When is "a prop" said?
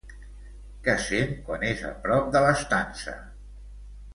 1.91-2.33